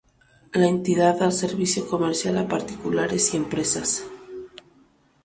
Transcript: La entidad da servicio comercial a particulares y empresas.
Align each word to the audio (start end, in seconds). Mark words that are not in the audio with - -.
La 0.53 0.65
entidad 0.67 1.19
da 1.19 1.29
servicio 1.29 1.87
comercial 1.87 2.35
a 2.39 2.47
particulares 2.47 3.35
y 3.35 3.37
empresas. 3.37 4.03